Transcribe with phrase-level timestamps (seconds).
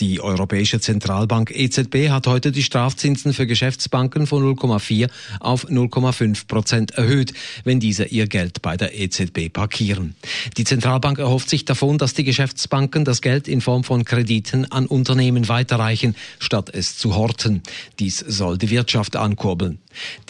[0.00, 6.90] Die Europäische Zentralbank EZB hat heute die Strafzinsen für Geschäftsbanken von 0,4 auf 0,5 Prozent
[6.92, 7.34] erhöht,
[7.64, 10.14] wenn diese ihr Geld bei der EZB parkieren.
[10.56, 14.86] Die Zentralbank erhofft sich davon, dass die Geschäftsbanken das Geld in Form von Krediten an
[14.86, 17.62] Unternehmen weiterreichen, statt es zu horten.
[17.98, 19.78] Dies soll die Wirtschaft ankurbeln.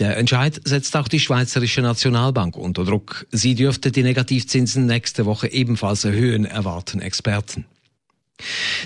[0.01, 3.27] Der Entscheid setzt auch die Schweizerische Nationalbank unter Druck.
[3.31, 7.65] Sie dürfte die Negativzinsen nächste Woche ebenfalls erhöhen, erwarten Experten.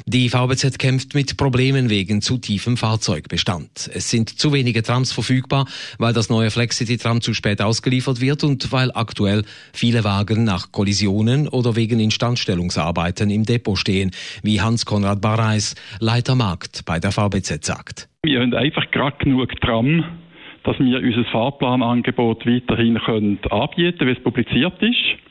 [0.04, 3.90] Die VBZ kämpft mit Problemen wegen zu tiefem Fahrzeugbestand.
[3.94, 5.66] Es sind zu wenige Trams verfügbar,
[5.98, 11.48] weil das neue Flexity-Tram zu spät ausgeliefert wird und weil aktuell viele Wagen nach Kollisionen
[11.48, 14.10] oder wegen Instandstellungsarbeiten im Depot stehen,
[14.42, 18.08] wie Hans-Konrad Barreis, Leiter Markt bei der VBZ sagt.
[18.22, 20.04] Wir haben einfach gerade genug Tram,
[20.64, 25.25] dass wir unser Fahrplanangebot weiterhin können anbieten können, wie es publiziert ist.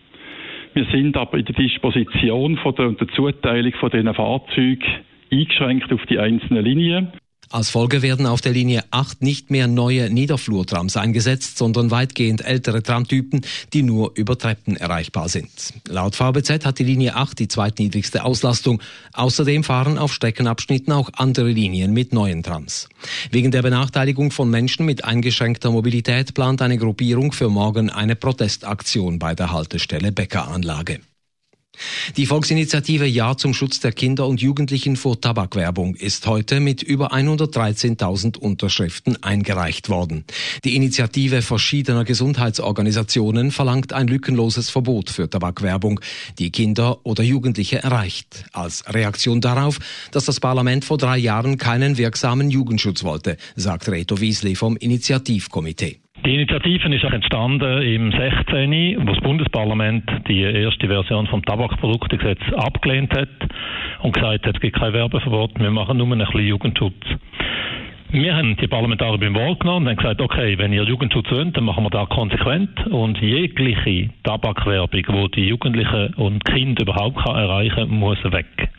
[0.76, 4.84] Wir sind aber in der Disposition von der, und der Zuteilung von diesen Fahrzeugen
[5.32, 7.14] eingeschränkt auf die einzelnen Linien.
[7.50, 12.84] Als Folge werden auf der Linie 8 nicht mehr neue Niederflurtrams eingesetzt, sondern weitgehend ältere
[12.84, 13.42] Tramtypen,
[13.74, 15.50] die nur über Treppen erreichbar sind.
[15.88, 18.82] Laut VBZ hat die Linie 8 die zweitniedrigste Auslastung.
[19.14, 22.90] Außerdem fahren auf Streckenabschnitten auch andere Linien mit neuen Trams.
[23.32, 29.20] Wegen der Benachteiligung von Menschen mit eingeschränkter Mobilität plant eine Gruppierung für morgen eine Protestaktion
[29.20, 31.00] bei der Haltestelle Bäckeranlage.
[32.18, 37.14] Die Volksinitiative Ja zum Schutz der Kinder und Jugendlichen vor Tabakwerbung ist heute mit über
[37.14, 40.26] 113.000 Unterschriften eingereicht worden.
[40.64, 46.00] Die Initiative verschiedener Gesundheitsorganisationen verlangt ein lückenloses Verbot für Tabakwerbung,
[46.40, 48.46] die Kinder oder Jugendliche erreicht.
[48.54, 49.80] Als Reaktion darauf,
[50.12, 56.00] dass das Parlament vor drei Jahren keinen wirksamen Jugendschutz wollte, sagt Reto Wiesli vom Initiativkomitee.
[56.26, 62.40] Die Initiative ist auch entstanden im 16., wo das Bundesparlament die erste Version vom Tabakproduktegesetz
[62.56, 63.30] abgelehnt hat
[64.02, 66.96] und gesagt hat, es gibt kein Werbeverbot, wir machen nur ein bisschen Jugendschutz.
[68.10, 71.56] Wir haben die Parlamentarier beim Wort genommen und haben gesagt, okay, wenn ihr Jugendschutz wollt,
[71.56, 77.76] dann machen wir da konsequent und jegliche Tabakwerbung, die die Jugendlichen und Kinder überhaupt erreichen
[77.76, 78.70] kann, muss weg.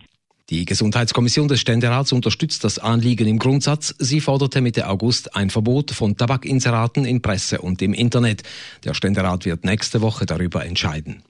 [0.48, 3.96] Die Gesundheitskommission des Ständerats unterstützt das Anliegen im Grundsatz.
[3.98, 8.44] Sie forderte Mitte August ein Verbot von Tabakinseraten in Presse und im Internet.
[8.84, 11.24] Der Ständerat wird nächste Woche darüber entscheiden.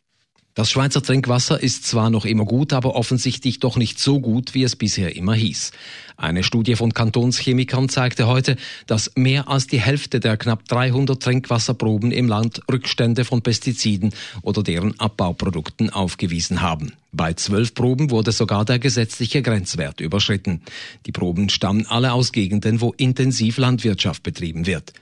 [0.53, 4.65] Das Schweizer Trinkwasser ist zwar noch immer gut, aber offensichtlich doch nicht so gut, wie
[4.65, 5.73] es bisher immer hieß.
[6.19, 8.57] Eine Studie von Kantonschemikern zeigte heute,
[8.87, 14.63] dass mehr als die Hälfte der knapp 300 Trinkwasserproben im Land Rückstände von Pestiziden oder
[14.63, 16.93] deren Abbauprodukten aufgewiesen haben.
[17.17, 20.61] Bei zwölf Proben wurde sogar der gesetzliche Grenzwert überschritten.
[21.07, 24.93] Die Proben stammen alle aus Gegenden, wo intensiv Landwirtschaft betrieben wird.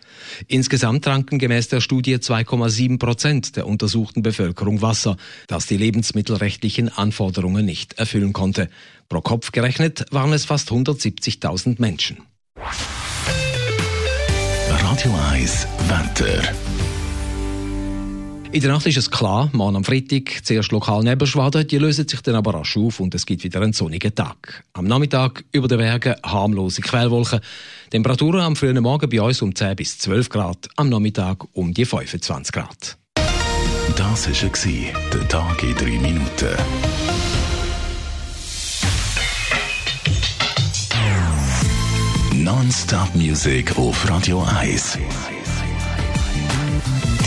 [0.47, 5.17] Insgesamt tranken gemäß der Studie 2,7 Prozent der untersuchten Bevölkerung Wasser,
[5.49, 8.71] das die lebensmittelrechtlichen Anforderungen nicht erfüllen konnte.
[9.09, 12.19] Pro Kopf gerechnet waren es fast 170.000 Menschen.
[14.69, 16.84] Radio 1 Wetter.
[18.55, 22.21] In der Nacht ist es klar, morgen am Freitag zuerst lokal Nebelschwaden, die lösen sich
[22.21, 24.63] dann aber rasch auf und es gibt wieder einen sonnigen Tag.
[24.75, 27.41] Am Nachmittag über den Bergen harmlose Quellwolken.
[27.91, 31.85] Temperaturen am frühen Morgen bei uns um 10 bis 12 Grad, am Nachmittag um die
[31.85, 32.97] 25 Grad.
[33.97, 36.57] Das war der Tag in drei Minuten.
[42.35, 45.01] Non-Stop-Musik auf Radio 1.